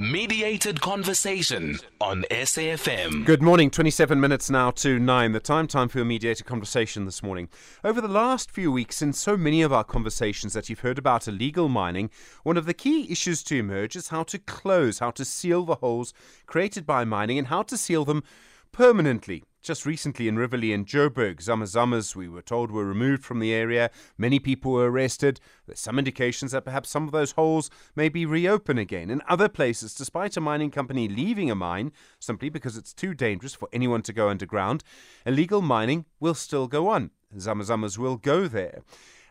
[0.00, 3.26] Mediated conversation on SAFM.
[3.26, 5.32] Good morning, 27 minutes now to 9.
[5.32, 7.50] The time time for your mediated conversation this morning.
[7.84, 11.28] Over the last few weeks, in so many of our conversations that you've heard about
[11.28, 12.08] illegal mining,
[12.44, 15.74] one of the key issues to emerge is how to close, how to seal the
[15.74, 16.14] holes
[16.46, 18.24] created by mining, and how to seal them
[18.72, 19.44] permanently.
[19.62, 23.90] Just recently in Riverlea and Joburg, Zamazamas, we were told, were removed from the area.
[24.16, 25.38] Many people were arrested.
[25.66, 29.10] There's some indications that perhaps some of those holes may be reopened again.
[29.10, 33.54] In other places, despite a mining company leaving a mine simply because it's too dangerous
[33.54, 34.82] for anyone to go underground,
[35.26, 37.10] illegal mining will still go on.
[37.36, 38.82] Zamazamas will go there.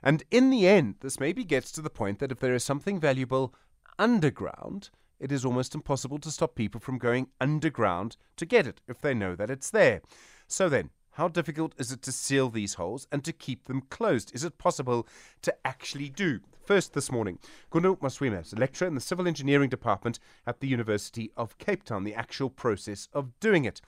[0.03, 2.99] And in the end, this maybe gets to the point that if there is something
[2.99, 3.55] valuable
[3.97, 9.01] underground, it is almost impossible to stop people from going underground to get it if
[9.01, 10.01] they know that it's there.
[10.47, 14.33] So then, how difficult is it to seal these holes and to keep them closed?
[14.33, 15.07] Is it possible
[15.41, 16.39] to actually do?
[16.63, 17.39] First this morning,
[17.71, 21.83] Gundo Maswime is a lecturer in the Civil Engineering Department at the University of Cape
[21.83, 23.81] Town, the actual process of doing it.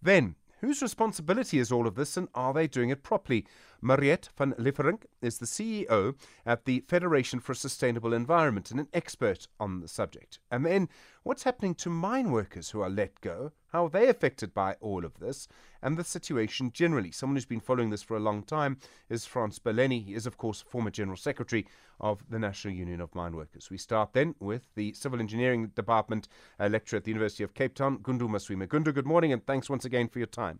[0.00, 3.44] Then, Whose responsibility is all of this and are they doing it properly?
[3.86, 9.46] Mariette van Liefferink is the CEO at the Federation for Sustainable Environment and an expert
[9.60, 10.40] on the subject.
[10.50, 10.88] And then,
[11.22, 13.52] what's happening to mine workers who are let go?
[13.68, 15.46] How are they affected by all of this?
[15.82, 17.12] And the situation generally.
[17.12, 18.78] Someone who's been following this for a long time
[19.08, 20.04] is Frans Baleni.
[20.04, 21.64] He is, of course, former General Secretary
[22.00, 23.70] of the National Union of Mine Workers.
[23.70, 26.26] We start then with the Civil Engineering Department
[26.58, 28.66] lecturer at the University of Cape Town, Gundo Maswime.
[28.66, 30.58] Gundo, good morning and thanks once again for your time.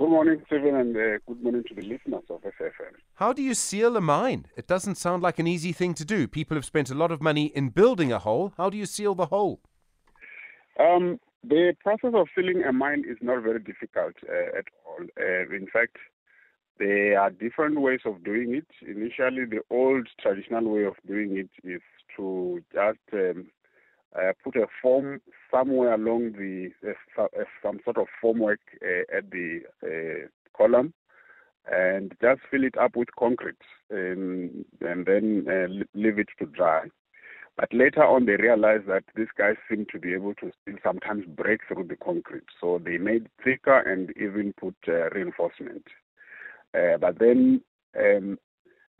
[0.00, 2.94] Good morning, Stephen, and uh, good morning to the listeners of SFM.
[3.16, 4.46] How do you seal a mine?
[4.56, 6.26] It doesn't sound like an easy thing to do.
[6.26, 8.54] People have spent a lot of money in building a hole.
[8.56, 9.60] How do you seal the hole?
[10.78, 15.04] Um, the process of sealing a mine is not very difficult uh, at all.
[15.20, 15.98] Uh, in fact,
[16.78, 18.68] there are different ways of doing it.
[18.80, 21.82] Initially, the old traditional way of doing it is
[22.16, 23.48] to just um,
[24.16, 29.30] uh, put a form somewhere along the uh, uh, some sort of formwork uh, at
[29.30, 30.92] the uh, column
[31.70, 33.54] and just fill it up with concrete
[33.90, 36.82] and, and then uh, leave it to dry.
[37.56, 41.26] But later on, they realized that these guys seem to be able to still sometimes
[41.26, 42.44] break through the concrete.
[42.60, 44.74] So they made thicker and even put
[45.14, 45.84] reinforcement.
[46.72, 47.60] but then
[47.98, 48.38] um,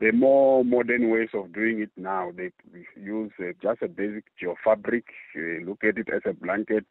[0.01, 2.49] the more modern ways of doing it now, they
[2.99, 5.03] use uh, just a basic geofabric.
[5.35, 6.87] Uh, look at it as a blanket.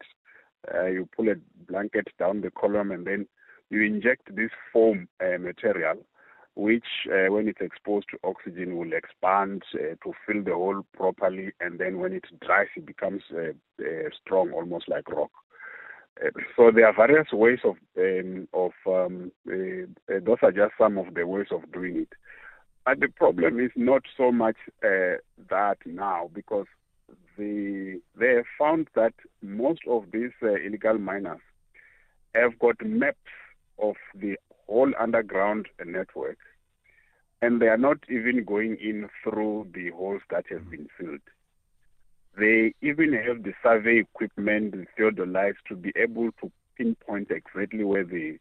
[0.73, 1.35] Uh, you pull a
[1.69, 3.27] blanket down the column and then
[3.69, 5.95] you inject this foam uh, material,
[6.55, 11.51] which, uh, when it's exposed to oxygen, will expand uh, to fill the hole properly.
[11.59, 13.23] And then when it dries, it becomes
[14.23, 15.31] strong, almost like rock.
[16.55, 21.27] so there are various ways of um, of um, those are just some of the
[21.27, 22.13] ways of doing it.
[22.85, 25.17] But the problem is not so much uh,
[25.49, 26.65] that now because
[27.37, 31.41] the, they have found that most of these uh, illegal miners
[32.33, 33.17] have got maps
[33.79, 34.35] of the
[34.67, 36.37] whole underground network
[37.41, 41.19] and they are not even going in through the holes that have been filled.
[42.37, 48.05] They even have the survey equipment, the theodolites, to be able to pinpoint exactly where
[48.05, 48.37] the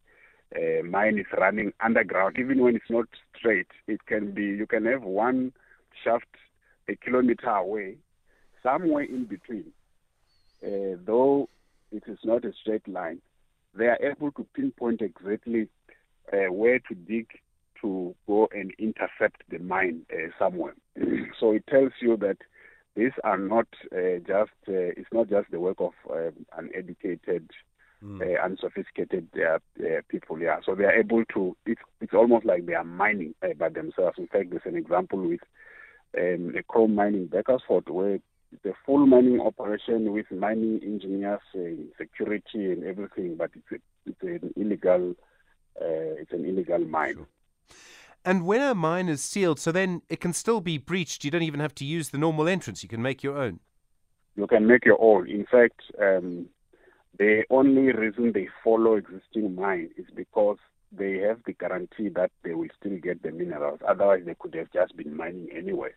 [0.57, 3.07] uh, mine is running underground, even when it's not
[3.37, 3.69] straight.
[3.87, 5.53] It can be, you can have one
[6.03, 6.27] shaft
[6.89, 7.97] a kilometer away,
[8.63, 9.73] somewhere in between.
[10.65, 11.49] Uh, though
[11.93, 13.21] it is not a straight line,
[13.75, 15.69] they are able to pinpoint exactly
[16.33, 17.29] uh, where to dig
[17.81, 20.75] to go and intercept the mine uh, somewhere.
[21.41, 22.37] so it tells you that
[22.97, 27.49] these are not uh, just, uh, it's not just the work of um, an educated
[28.05, 28.21] mm.
[28.21, 30.41] uh, unsophisticated uh, uh, people.
[30.41, 31.57] Yeah, so they are able to.
[31.67, 34.19] It's it's almost like they are mining uh, by themselves.
[34.19, 35.41] In fact, there's an example with
[36.19, 38.19] um, a chrome mining Beaconsfield where
[38.65, 41.61] a full mining operation with mining engineers, uh,
[41.97, 43.37] security, and everything.
[43.37, 45.15] But it's a, it's an illegal
[45.81, 47.15] uh, it's an illegal mine.
[47.15, 47.27] Sure.
[48.25, 51.25] And when a mine is sealed, so then it can still be breached.
[51.25, 52.83] You don't even have to use the normal entrance.
[52.83, 53.61] You can make your own.
[54.37, 55.29] You can make your own.
[55.29, 56.47] In fact, um,
[57.19, 60.59] the only reason they follow existing mine is because
[60.93, 63.81] they have the guarantee that they will still get the minerals.
[63.87, 65.91] Otherwise, they could have just been mining anyway,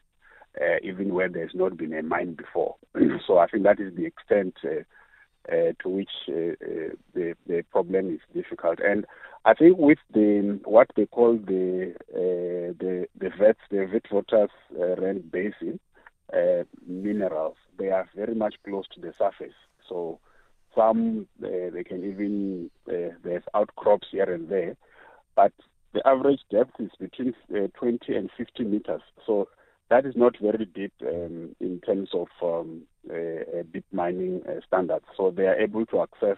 [0.62, 2.76] uh, even where there's not been a mine before.
[3.28, 4.84] so I think that is the extent uh,
[5.52, 8.80] uh, to which uh, uh, the the problem is difficult.
[8.80, 9.06] And
[9.46, 15.22] I think with the what they call the uh, the the vets the Witwatersrand uh,
[15.32, 15.80] basin
[16.88, 19.56] minerals, they are very much close to the surface.
[19.90, 20.20] So
[20.76, 24.76] some uh, they can even uh, there's outcrops here and there,
[25.36, 25.52] but
[25.94, 29.02] the average depth is between uh, 20 and 50 meters.
[29.26, 29.48] So
[29.90, 35.32] that is not very deep um, in terms of um, uh, deep mining standards, so
[35.32, 36.38] they are able to access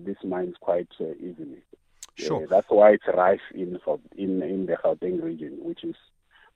[0.00, 1.62] these mines quite easily.
[2.16, 2.46] Sure.
[2.46, 3.78] that's why it's rife in
[4.16, 5.96] in in the Gauteng region, which is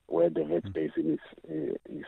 [0.07, 0.73] where the Wits mm.
[0.73, 2.05] Basin is is.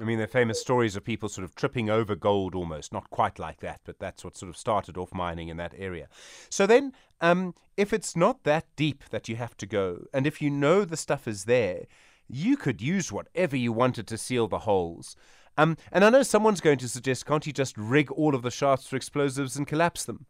[0.00, 3.10] I mean, there are famous stories of people sort of tripping over gold almost, not
[3.10, 6.08] quite like that, but that's what sort of started off mining in that area.
[6.50, 10.40] So then, um, if it's not that deep that you have to go, and if
[10.40, 11.86] you know the stuff is there,
[12.28, 15.16] you could use whatever you wanted to seal the holes.
[15.56, 18.50] Um, and I know someone's going to suggest, can't you just rig all of the
[18.50, 20.26] shafts for explosives and collapse them?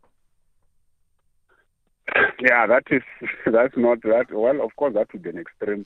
[2.40, 3.02] Yeah, that is
[3.46, 4.26] that's not that.
[4.32, 5.84] Well, of course, that would be an extreme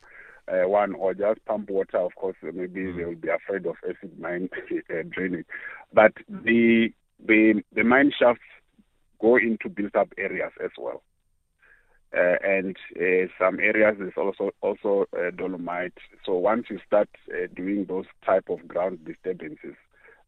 [0.48, 1.98] uh, one, or just pump water.
[1.98, 2.96] Of course, maybe mm.
[2.96, 4.48] they will be afraid of acid mine
[4.90, 5.44] uh, draining.
[5.92, 6.88] But the
[7.24, 8.42] the the mine shafts
[9.20, 11.02] go into built up areas as well.
[12.14, 15.96] Uh, and uh, some areas is also also uh, dolomite.
[16.26, 19.76] So once you start uh, doing those type of ground disturbances,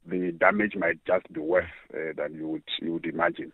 [0.07, 3.53] the damage might just be worse uh, than you would you would imagine.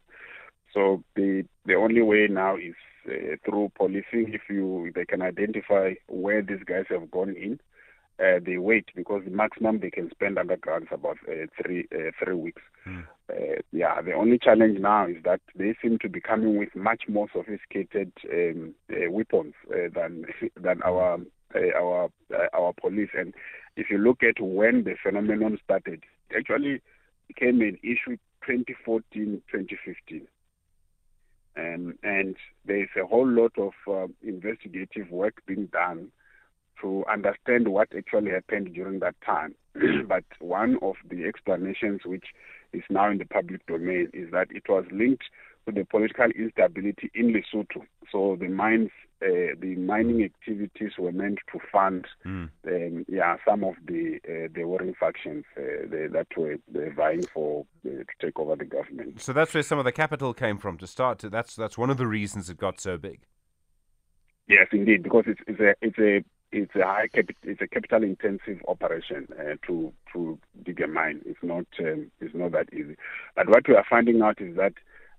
[0.73, 2.75] So the the only way now is
[3.09, 4.33] uh, through policing.
[4.33, 7.61] If you they can identify where these guys have gone in,
[8.21, 12.11] uh, they wait because the maximum they can spend underground is about uh, three uh,
[12.23, 12.63] three weeks.
[12.87, 13.05] Mm.
[13.73, 17.29] yeah, the only challenge now is that they seem to be coming with much more
[17.33, 20.27] sophisticated um, uh, weapons than
[20.61, 21.19] than our
[21.77, 22.11] our
[22.53, 23.11] our police.
[23.15, 23.35] And
[23.77, 26.83] if you look at when the phenomenon started, it actually
[27.29, 28.17] became an issue
[28.47, 30.27] 2014 2015.
[31.61, 36.09] Um, and there's a whole lot of uh, investigative work being done
[36.81, 39.55] to understand what actually happened during that time.
[40.09, 42.25] but one of the explanations, which
[42.73, 45.25] is now in the public domain, is that it was linked
[45.67, 47.83] to the political instability in Lesotho.
[48.11, 48.91] So the mines,
[49.23, 52.49] uh, the mining activities were meant to fund, mm.
[52.67, 56.57] um, yeah, some of the uh, the warring factions uh, the, that were
[56.97, 59.21] vying for uh, to take over the government.
[59.21, 61.19] So that's where some of the capital came from to start.
[61.21, 63.27] To, that's that's one of the reasons it got so big.
[64.49, 68.03] Yes, indeed, because it's it's a it's a it's a high capi- it's a capital
[68.03, 71.21] intensive operation uh, to to dig a mine.
[71.25, 72.97] It's not um, it's not that easy.
[73.37, 74.73] But what we are finding out is that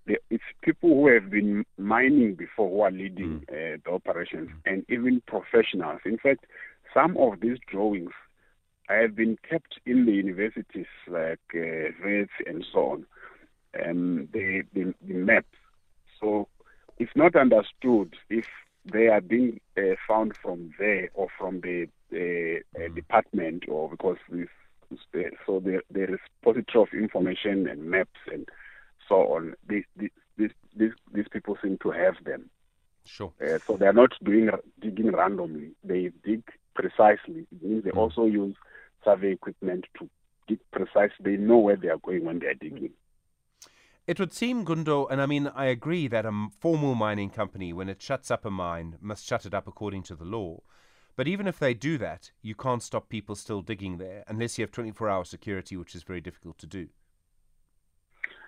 [0.05, 3.75] the, it's people who have been mining before who are leading mm.
[3.75, 6.01] uh, the operations, and even professionals.
[6.05, 6.45] In fact,
[6.93, 8.11] some of these drawings
[8.89, 11.91] have been kept in the universities, like uh,
[12.47, 13.05] and so on.
[13.85, 15.47] Um, the, the the maps.
[16.19, 16.47] So
[16.99, 18.45] it's not understood if
[18.91, 22.95] they are being uh, found from there or from the uh, mm.
[22.95, 24.47] department or because this
[25.45, 28.47] so there, there is repository of information and maps and
[29.11, 29.53] so on.
[29.67, 32.49] These these these, these people seem to have them.
[33.05, 33.33] Sure.
[33.41, 34.49] Uh, so they are not doing
[34.79, 35.71] digging randomly.
[35.83, 36.43] They dig
[36.75, 37.47] precisely.
[37.51, 37.97] It means they mm.
[37.97, 38.55] also use
[39.03, 40.09] survey equipment to
[40.47, 41.23] dig precisely.
[41.23, 42.91] They know where they are going when they are digging.
[44.07, 47.87] It would seem, Gundo, and I mean, I agree that a formal mining company, when
[47.87, 50.61] it shuts up a mine, must shut it up according to the law.
[51.15, 54.63] But even if they do that, you can't stop people still digging there unless you
[54.63, 56.87] have 24 hour security, which is very difficult to do.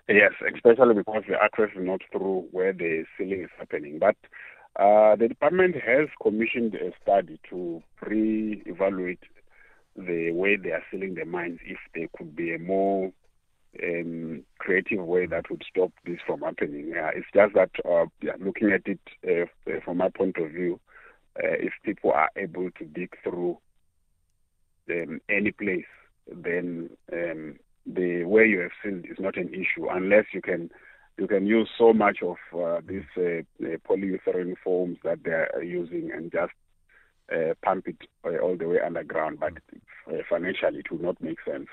[0.09, 3.99] Yes, especially because the access is not through where the sealing is happening.
[3.99, 4.15] But
[4.77, 9.23] uh, the department has commissioned a study to re-evaluate
[9.95, 13.11] the way they are sealing the mines if there could be a more
[13.81, 16.93] um, creative way that would stop this from happening.
[16.97, 20.79] Uh, it's just that uh, yeah, looking at it uh from my point of view,
[21.37, 23.57] uh, if people are able to dig through
[24.89, 25.85] um, any place,
[26.27, 30.69] then um, the way you have sealed is not an issue unless you can
[31.17, 35.49] you can use so much of uh, these uh, uh, polyurethane foams that they are
[35.57, 36.53] uh, using and just
[37.31, 37.97] uh, pump it
[38.41, 39.39] all the way underground.
[39.39, 39.53] But
[40.29, 41.67] financially, it will not make sense.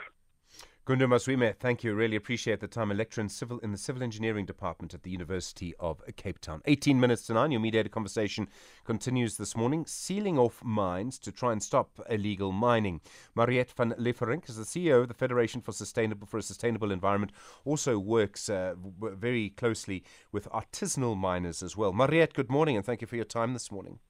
[0.90, 1.94] Gundo Maswime, thank you.
[1.94, 2.90] Really appreciate the time.
[2.90, 6.62] A lecturer in, civil, in the Civil Engineering Department at the University of Cape Town.
[6.64, 7.52] 18 minutes to 9.
[7.52, 8.48] Your mediated conversation
[8.84, 9.86] continues this morning.
[9.86, 13.00] Sealing off mines to try and stop illegal mining.
[13.36, 17.30] Mariette van Liefferink is the CEO of the Federation for Sustainable for a Sustainable Environment.
[17.64, 21.92] Also works uh, w- very closely with artisanal miners as well.
[21.92, 24.00] Mariette, good morning and thank you for your time this morning.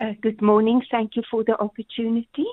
[0.00, 0.80] Uh, good morning.
[0.90, 2.46] Thank you for the opportunity.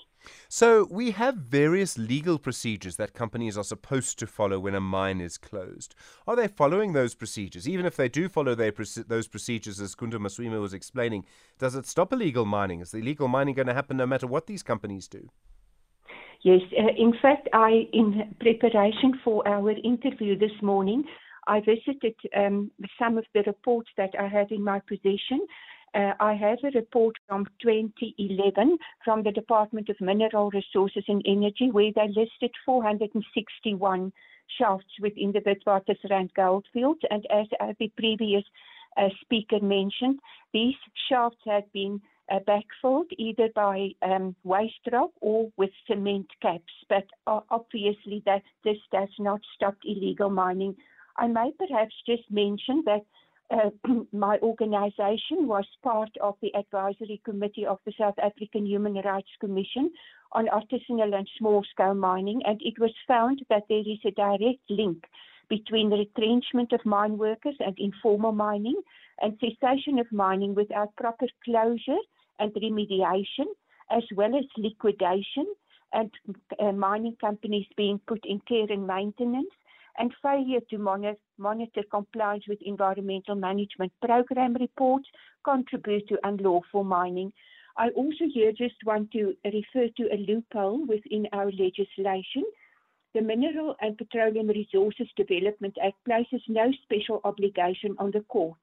[0.48, 5.22] So, we have various legal procedures that companies are supposed to follow when a mine
[5.22, 5.96] is closed.
[6.28, 7.68] Are they following those procedures?
[7.68, 11.26] Even if they do follow those procedures, as Gundo Maswime was explaining,
[11.58, 12.82] does it stop illegal mining?
[12.82, 15.30] Is the illegal mining going to happen no matter what these companies do?
[16.42, 21.04] Yes, uh, in fact, I, in preparation for our interview this morning,
[21.48, 25.46] I visited um, some of the reports that I had in my possession,
[25.94, 31.72] Uh, I have a report from 2011 from the Department of Mineral Resources and Energy
[31.72, 34.12] where they listed 461
[34.58, 36.98] shafts within the Witwatersrand goldfield.
[37.10, 38.44] And as uh, the previous
[38.98, 40.20] uh, speaker mentioned,
[40.54, 40.76] these
[41.10, 46.74] shafts had been uh, backfilled either by um, waste rock or with cement caps.
[46.88, 50.76] But uh, obviously, that this does not stop illegal mining.
[51.18, 53.02] I may perhaps just mention that
[53.52, 53.70] uh,
[54.12, 59.92] my organization was part of the advisory committee of the South African Human Rights Commission
[60.32, 64.62] on artisanal and small scale mining, and it was found that there is a direct
[64.70, 65.06] link
[65.50, 68.80] between the retrenchment of mine workers and informal mining
[69.22, 72.02] and cessation of mining without proper closure
[72.38, 73.46] and remediation,
[73.90, 75.46] as well as liquidation
[75.92, 76.12] and
[76.60, 79.50] uh, mining companies being put in care and maintenance,
[80.00, 85.08] and failure to monitor, monitor compliance with environmental management program reports
[85.44, 87.32] contribute to unlawful mining.
[87.78, 92.44] I also here just want to refer to a loophole within our legislation.
[93.14, 98.58] The Mineral and Petroleum Resources Development Act places no special obligation on the court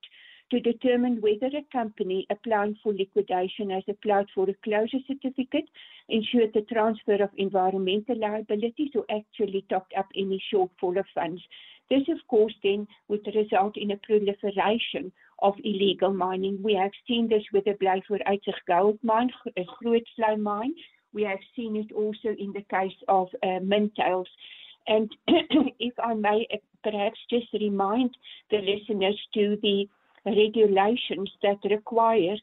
[0.50, 5.68] to determine whether a company applying for liquidation has applied for a closure certificate,
[6.08, 11.42] ensured the transfer of environmental liabilities, or actually topped up any shortfall of funds.
[11.90, 16.62] This, of course, then would result in a proliferation of illegal mining.
[16.62, 20.74] We have seen this with the Blyvooruitzicht gold mine, a Grootsluis mine.
[21.12, 24.26] We have seen it also in the case of uh, Mintails.
[24.88, 28.16] And if I may uh, perhaps just remind
[28.50, 29.88] the listeners to the
[30.26, 32.36] regulations that require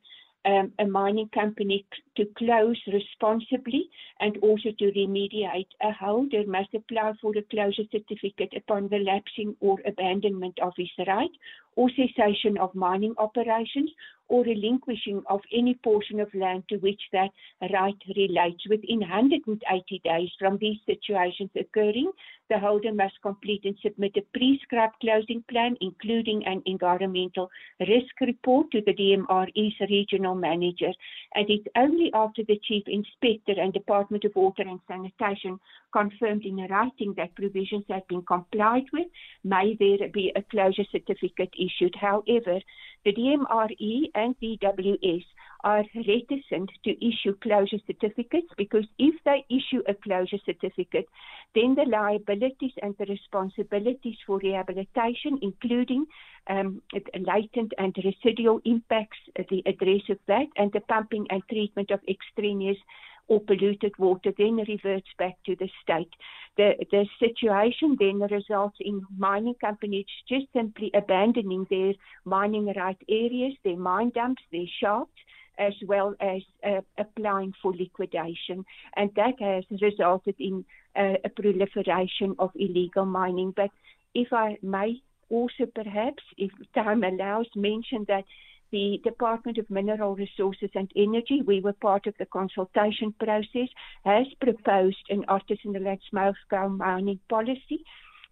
[0.45, 1.85] um, a mining company
[2.17, 5.67] to close responsibly and also to remediate.
[5.81, 10.89] A holder must apply for a closure certificate upon the lapsing or abandonment of his
[11.07, 11.31] right
[11.75, 13.89] or cessation of mining operations
[14.29, 17.29] or relinquishing of any portion of land to which that
[17.73, 18.63] right relates.
[18.69, 22.11] Within 180 days from these situations occurring,
[22.49, 27.49] the holder must complete and submit a prescribed closing plan, including an environmental
[27.79, 30.91] risk report to the DMRE's regional manager.
[31.35, 35.59] And it's only after the Chief Inspector and Department of Water and Sanitation
[35.91, 39.07] confirmed in writing that provisions have been complied with,
[39.43, 41.96] may there be a closure certificate issued.
[41.96, 42.60] However,
[43.05, 45.25] the DMRE and DWS
[45.63, 51.08] are reticent to issue closure certificates because if they issue a closure certificate,
[51.55, 56.05] then the liabilities and the responsibilities for rehabilitation, including
[56.50, 56.82] um,
[57.15, 59.17] latent and residual impacts,
[59.50, 62.77] the address of that, and the pumping and treatment of extraneous
[63.27, 66.09] or polluted water then reverts back to the state.
[66.57, 71.93] The, the situation then results in mining companies just simply abandoning their
[72.25, 75.11] mining right areas, their mine dumps, their shafts,
[75.57, 78.65] as well as uh, applying for liquidation.
[78.95, 80.65] And that has resulted in
[80.95, 83.53] uh, a proliferation of illegal mining.
[83.55, 83.71] But
[84.13, 88.25] if I may also perhaps, if time allows, mention that
[88.73, 93.69] the Department of Mineral Resources and Energy, we were part of the consultation process,
[94.03, 97.85] has proposed an artisanal and small scale mining policy.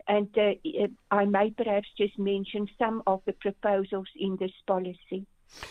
[0.07, 0.53] And uh,
[1.11, 5.27] I may perhaps just mention some of the proposals in this policy.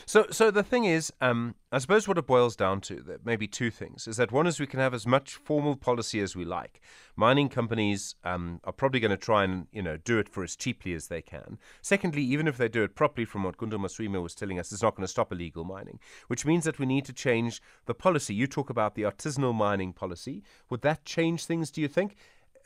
[0.07, 3.47] So, so the thing is, um, I suppose what it boils down to, that maybe
[3.47, 6.45] two things, is that one is we can have as much formal policy as we
[6.45, 6.81] like.
[7.17, 10.57] Mining companies um, are probably going to try and you know do it for as
[10.57, 11.59] cheaply as they can.
[11.83, 14.83] Secondly, even if they do it properly, from what Gundo Maswime was telling us, it's
[14.83, 18.35] not going to stop illegal mining, which means that we need to change the policy.
[18.35, 20.43] You talk about the artisanal mining policy.
[20.69, 21.71] Would that change things?
[21.71, 22.17] Do you think?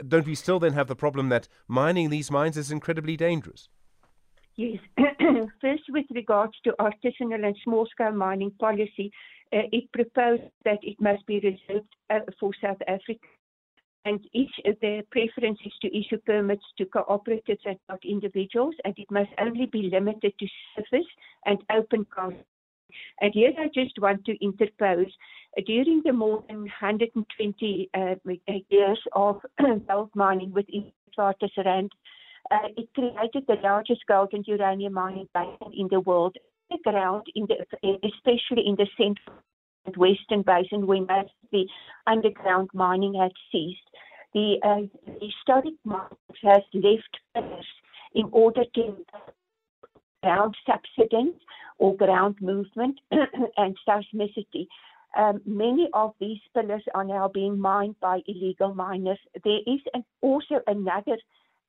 [0.06, 3.68] Don't we still then have the problem that mining these mines is incredibly dangerous?
[4.56, 4.78] Yes.
[5.60, 9.10] First, with regards to artisanal and small-scale mining policy,
[9.52, 13.26] uh, it proposed that it must be reserved uh, for South Africa,
[14.04, 18.94] and each uh, the preference is to issue permits to cooperatives and not individuals, and
[18.96, 20.46] it must only be limited to
[20.76, 21.06] surface
[21.46, 22.36] and open cast.
[23.20, 25.12] And here I just want to interpose.
[25.66, 28.14] During the more than 120 uh,
[28.68, 29.40] years of
[29.88, 31.90] gold mining within Witwatersrand,
[32.50, 36.36] uh, it created the largest gold and uranium mining basin in the world.
[36.70, 37.56] The ground, in the,
[38.04, 39.36] especially in the central
[39.86, 41.66] and western basin, where most of the
[42.06, 43.88] underground mining had ceased.
[44.32, 46.08] The uh, historic mine
[46.42, 47.66] has left pillars
[48.14, 49.04] in order to
[50.22, 51.36] ground subsidence
[51.78, 52.98] or ground movement
[53.56, 54.66] and seismicity.
[55.16, 59.18] Um, many of these pillars are now being mined by illegal miners.
[59.44, 61.18] There is an, also another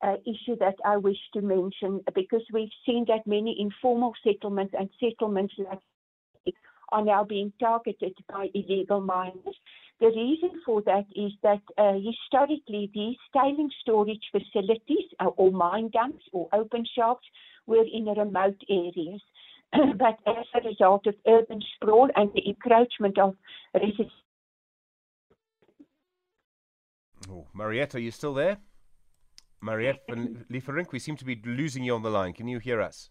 [0.06, 4.90] uh, issue that I wish to mention because we've seen that many informal settlements and
[5.00, 5.80] settlements like
[6.92, 9.58] are now being targeted by illegal miners.
[10.00, 15.90] The reason for that is that uh, historically these tailing storage facilities uh, or mine
[15.92, 17.28] dumps or open shafts
[17.66, 19.22] were in remote areas.
[19.98, 23.36] but as a result of urban sprawl and the encroachment of
[23.74, 24.14] residents.
[27.30, 28.58] Oh, Mariette, are you still there?
[29.62, 32.34] Mariette Liefferink, we seem to be losing you on the line.
[32.34, 33.10] Can you hear us?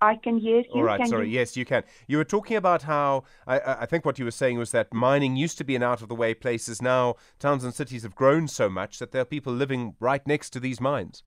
[0.00, 0.70] I can hear you.
[0.74, 1.28] All right, can sorry.
[1.28, 1.38] You?
[1.38, 1.82] Yes, you can.
[2.06, 5.36] You were talking about how I, I think what you were saying was that mining
[5.36, 6.82] used to be an out of the way place.
[6.82, 10.50] Now towns and cities have grown so much that there are people living right next
[10.50, 11.22] to these mines.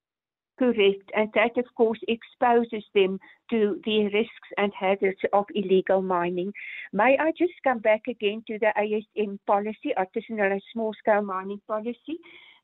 [0.60, 1.12] Correct.
[1.16, 3.20] And that, of course, exposes them
[3.52, 6.52] to the risks and hazards of illegal mining.
[6.92, 11.62] May I just come back again to the ASM policy, artisanal and small scale mining
[11.68, 12.18] policy?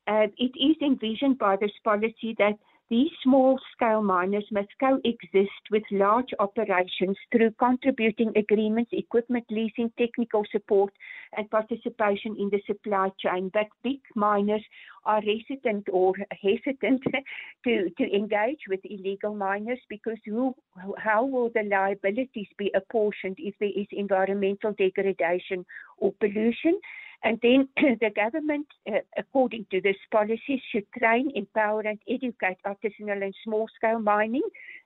[0.06, 2.54] Uh, it is envisioned by this policy that
[2.90, 10.44] these small scale miners must coexist with large operations through contributing agreements, equipment leasing, technical
[10.52, 10.92] support,
[11.34, 13.50] and participation in the supply chain.
[13.54, 14.62] But big miners
[15.06, 17.02] are hesitant or hesitant
[17.64, 20.54] to, to engage with illegal miners because who,
[20.98, 25.64] how will the liabilities be apportioned if there is environmental degradation
[25.96, 26.78] or pollution?
[27.22, 27.68] And then
[28.00, 33.66] the government, uh, according to this policy, should train, empower, and educate artisanal and small
[33.76, 34.42] scale mining.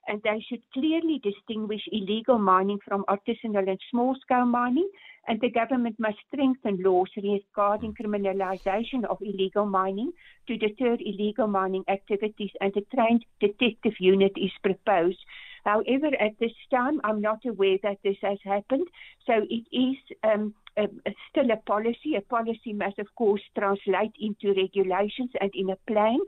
[0.06, 4.88] And they should clearly distinguish illegal mining from artisanal and small scale mining.
[5.26, 10.12] And the government must strengthen laws regarding criminalization of illegal mining
[10.46, 12.50] to deter illegal mining activities.
[12.60, 15.18] And a trained detective unit is proposed.
[15.64, 18.88] However, at this time, I'm not aware that this has happened.
[19.26, 22.14] So it is um, a, a still a policy.
[22.16, 26.18] A policy must, of course, translate into regulations and in a plan.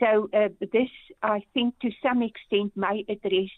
[0.00, 0.90] So uh, this,
[1.22, 3.50] I think, to some extent, may address.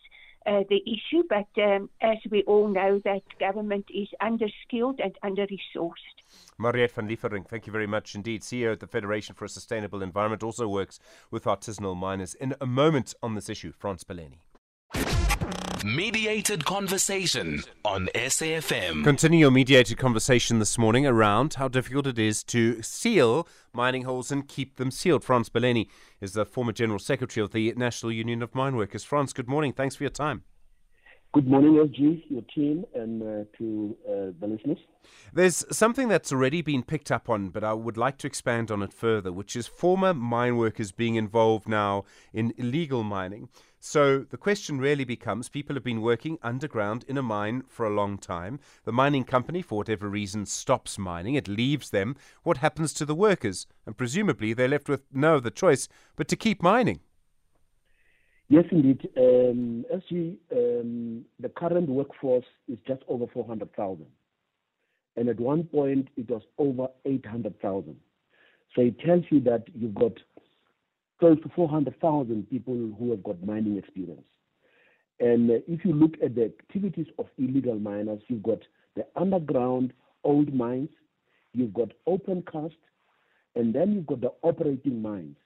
[0.47, 6.19] Uh, the issue, but um, as we all know, that government is underskilled and under-resourced.
[6.57, 8.41] Mariette van Liefferink, thank you very much indeed.
[8.41, 11.01] CEO at the Federation for a Sustainable Environment, also works
[11.31, 12.35] with artisanal miners.
[12.35, 14.39] In a moment on this issue, Frans Baleni.
[15.85, 19.05] Mediated conversation on SAFM.
[19.05, 24.33] Continue your mediated conversation this morning around how difficult it is to seal mining holes
[24.33, 25.23] and keep them sealed.
[25.23, 25.89] Frans Baleni
[26.21, 29.05] is the former General Secretary of the National Union of Mine Workers.
[29.05, 29.73] Frans, good morning.
[29.73, 30.43] Thanks for your time.
[31.35, 34.79] Good morning, SG, your team, and uh, to uh, the listeners.
[35.33, 38.83] There's something that's already been picked up on, but I would like to expand on
[38.83, 43.51] it further, which is former mine workers being involved now in illegal mining.
[43.81, 47.95] So the question really becomes people have been working underground in a mine for a
[47.95, 48.59] long time.
[48.85, 52.17] The mining company, for whatever reason, stops mining, it leaves them.
[52.43, 53.67] What happens to the workers?
[53.87, 57.01] And presumably they're left with no other choice but to keep mining.
[58.49, 59.09] Yes, indeed.
[59.17, 64.07] Um, SG, um, the current workforce is just over 400,000.
[65.17, 67.97] And at one point, it was over 800,000.
[68.75, 70.13] So it tells you that you've got
[71.19, 74.27] close to 400,000 people who have got mining experience.
[75.21, 78.61] And uh, if you look at the activities of illegal miners, you've got
[78.95, 79.93] the underground
[80.25, 80.91] old mines,
[81.55, 82.77] you've got open cast,
[83.55, 85.37] and then you've got the operating mines,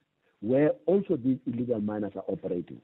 [0.41, 2.81] where also these illegal miners are operating.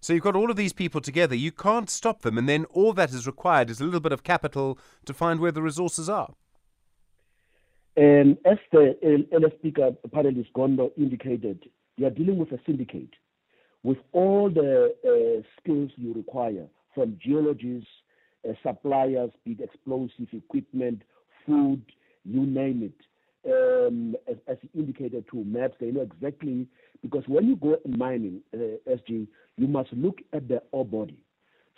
[0.00, 1.36] So you've got all of these people together.
[1.36, 4.24] You can't stop them, and then all that is required is a little bit of
[4.24, 6.34] capital to find where the resources are.
[7.96, 8.96] And as the
[9.32, 13.10] LS speaker panelist Gundo indicated, you are dealing with a syndicate
[13.82, 17.88] with all the uh, skills you require from geologists,
[18.48, 21.02] uh, suppliers, be it explosive equipment,
[21.46, 21.82] food,
[22.24, 23.06] you name it.
[23.44, 26.68] Um, as, as, indicated to maps, they know exactly
[27.02, 29.26] because when you go mining, uh, SG,
[29.56, 31.18] you must look at the ore body.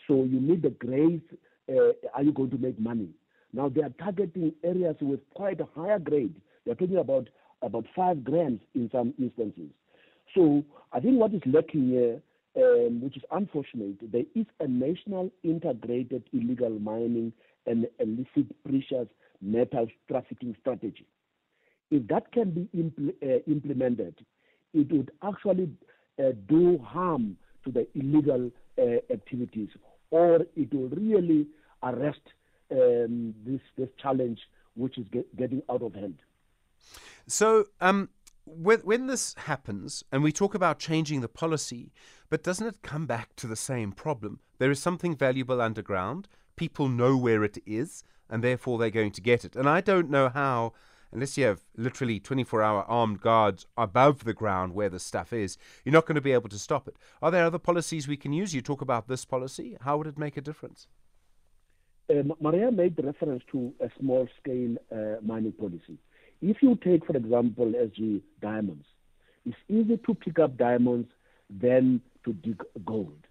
[0.06, 1.24] So you need the grades.
[1.66, 3.08] Uh, are you going to make money?
[3.54, 6.34] Now they are targeting areas with quite a higher grade.
[6.66, 7.28] They're talking about
[7.62, 9.70] about five grams in some instances.
[10.34, 12.20] So I think what is lacking here,
[12.56, 17.32] um, which is unfortunate, there is a national integrated illegal mining
[17.66, 19.08] and illicit precious
[19.40, 21.06] metals trafficking strategy.
[21.90, 24.16] If that can be impl- uh, implemented,
[24.72, 25.70] it would actually
[26.18, 29.68] uh, do harm to the illegal uh, activities,
[30.10, 31.46] or it will really
[31.82, 32.20] arrest
[32.70, 34.40] um, this this challenge
[34.74, 36.18] which is get, getting out of hand.
[37.26, 38.10] So, um,
[38.44, 41.92] when, when this happens, and we talk about changing the policy,
[42.28, 44.40] but doesn't it come back to the same problem?
[44.58, 46.28] There is something valuable underground.
[46.56, 49.56] People know where it is, and therefore they're going to get it.
[49.56, 50.74] And I don't know how,
[51.12, 55.56] unless you have literally 24 hour armed guards above the ground where the stuff is,
[55.84, 56.96] you're not going to be able to stop it.
[57.22, 58.54] Are there other policies we can use?
[58.54, 59.76] You talk about this policy.
[59.80, 60.86] How would it make a difference?
[62.10, 65.98] Um, Maria made reference to a small scale uh, mining policy.
[66.42, 68.84] If you take, for example, SG diamonds,
[69.46, 71.08] it's easy to pick up diamonds
[71.48, 73.26] than to dig gold.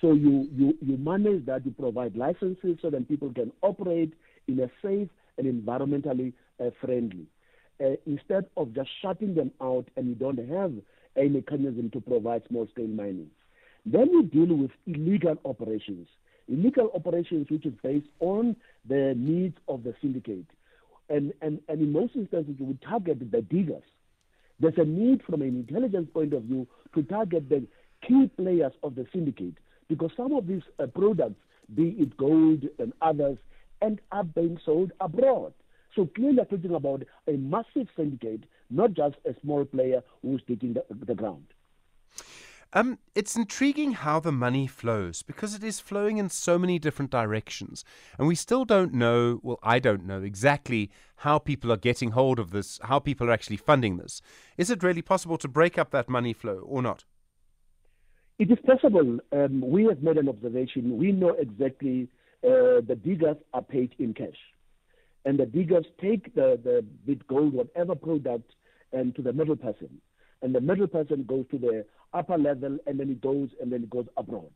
[0.00, 4.14] So you, you, you manage that, you provide licenses so that people can operate
[4.48, 7.26] in a safe and environmentally uh, friendly.
[7.82, 10.72] Uh, instead of just shutting them out and you don't have
[11.16, 13.30] a mechanism to provide small scale mining.
[13.86, 16.08] Then you deal with illegal operations.
[16.50, 20.46] Illegal operations which is based on the needs of the syndicate.
[21.08, 23.84] And, and, and in most instances, we target the diggers.
[24.58, 27.66] There's a need from an intelligence point of view to target the
[28.06, 29.54] key players of the syndicate
[29.88, 31.40] because some of these uh, products,
[31.74, 33.38] be it gold and others,
[33.82, 35.52] end up being sold abroad.
[35.96, 40.74] So clearly, we're talking about a massive syndicate, not just a small player who's taking
[40.74, 41.46] the, the ground.
[42.72, 47.10] Um, it's intriguing how the money flows because it is flowing in so many different
[47.10, 47.84] directions.
[48.16, 52.38] And we still don't know, well, I don't know exactly how people are getting hold
[52.38, 54.22] of this, how people are actually funding this.
[54.56, 57.04] Is it really possible to break up that money flow or not?
[58.38, 59.18] It is possible.
[59.32, 60.96] Um, we have made an observation.
[60.96, 62.08] We know exactly
[62.44, 64.38] uh, the diggers are paid in cash.
[65.24, 68.52] And the diggers take the, the bit gold, whatever product,
[68.92, 70.00] and to the middle person.
[70.42, 73.82] And the middle person goes to the upper level and then it goes and then
[73.82, 74.50] it goes abroad.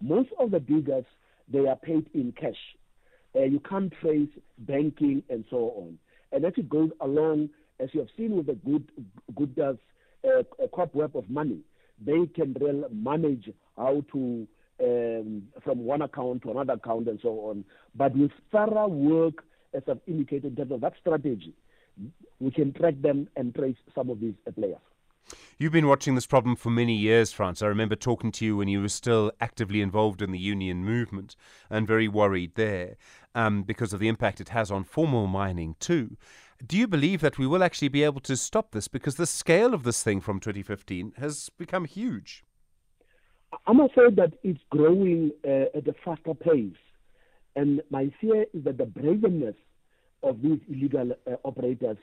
[0.00, 1.04] Most of the diggers,
[1.52, 2.54] they are paid in cash.
[3.34, 5.98] Uh, you can't trace banking and so on.
[6.32, 8.88] And as it goes along, as you have seen with the good
[9.34, 9.74] good uh,
[10.62, 11.58] a cobweb of money,
[12.04, 14.46] they can really manage how to
[14.80, 17.64] um, from one account to another account and so on.
[17.94, 21.54] But with thorough work, as I've indicated in terms of that strategy,
[22.40, 24.78] we can track them and trace some of these players.
[25.56, 27.62] You've been watching this problem for many years, Frans.
[27.62, 31.36] I remember talking to you when you were still actively involved in the union movement
[31.70, 32.96] and very worried there
[33.36, 36.16] um, because of the impact it has on formal mining, too.
[36.66, 38.88] Do you believe that we will actually be able to stop this?
[38.88, 42.42] Because the scale of this thing from 2015 has become huge.
[43.68, 46.74] I'm afraid that it's growing uh, at a faster pace.
[47.54, 49.54] And my fear is that the bravenness
[50.24, 51.98] of these illegal uh, operators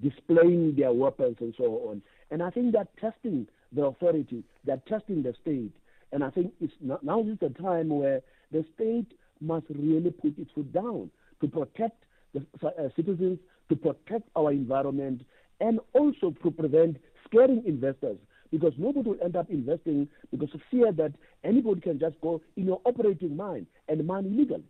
[0.00, 2.02] displaying their weapons and so on.
[2.30, 5.72] And I think they're testing the authority, they're testing the state.
[6.12, 8.20] And I think it's not, now is the time where
[8.52, 14.28] the state must really put its foot down to protect the uh, citizens, to protect
[14.36, 15.22] our environment,
[15.60, 18.18] and also to prevent scaring investors
[18.50, 21.12] because nobody will end up investing because of fear that
[21.44, 24.64] anybody can just go in your operating mine and mine illegally.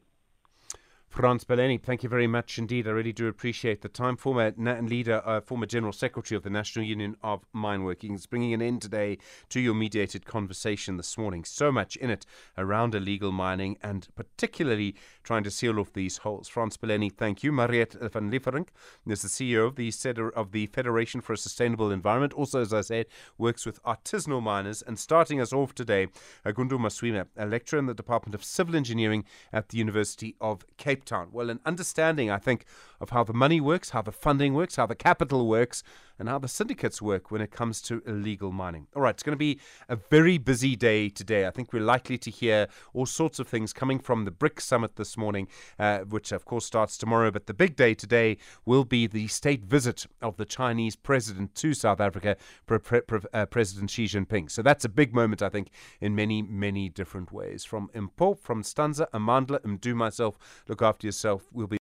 [1.16, 2.86] Frans Baleni, thank you very much indeed.
[2.86, 4.18] I really do appreciate the time.
[4.18, 8.82] Former leader, uh, former General Secretary of the National Union of Mineworkers, bringing an end
[8.82, 9.16] today
[9.48, 11.42] to your mediated conversation this morning.
[11.46, 12.26] So much in it
[12.58, 16.48] around illegal mining and particularly trying to seal off these holes.
[16.48, 17.50] Frans Baleni, thank you.
[17.50, 18.68] Mariette van Lieferink
[19.06, 22.34] is the CEO of the, of the Federation for a Sustainable Environment.
[22.34, 23.06] Also, as I said,
[23.38, 24.82] works with artisanal miners.
[24.82, 26.08] And starting us off today,
[26.44, 31.05] Agundo Maswime, a lecturer in the Department of Civil Engineering at the University of Cape
[31.06, 31.28] Town.
[31.32, 32.64] Well, an understanding, I think,
[33.00, 35.82] of how the money works, how the funding works, how the capital works,
[36.18, 38.86] and how the syndicates work when it comes to illegal mining.
[38.94, 41.46] All right, it's going to be a very busy day today.
[41.46, 44.96] I think we're likely to hear all sorts of things coming from the BRICS summit
[44.96, 45.48] this morning,
[45.78, 47.30] uh, which of course starts tomorrow.
[47.30, 51.74] But the big day today will be the state visit of the Chinese president to
[51.74, 54.50] South Africa, pre- pre- uh, President Xi Jinping.
[54.50, 57.64] So that's a big moment, I think, in many, many different ways.
[57.64, 61.48] From Import, from Stanza, Amandla, Mdu, myself, look after yourself.
[61.52, 61.78] We'll be